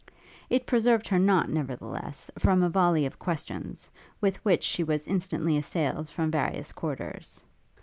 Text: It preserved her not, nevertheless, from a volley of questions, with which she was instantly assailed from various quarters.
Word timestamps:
It 0.49 0.65
preserved 0.65 1.07
her 1.09 1.19
not, 1.19 1.47
nevertheless, 1.47 2.31
from 2.39 2.63
a 2.63 2.69
volley 2.71 3.05
of 3.05 3.19
questions, 3.19 3.91
with 4.19 4.37
which 4.43 4.63
she 4.63 4.83
was 4.83 5.05
instantly 5.05 5.57
assailed 5.59 6.09
from 6.09 6.31
various 6.31 6.71
quarters. 6.71 7.45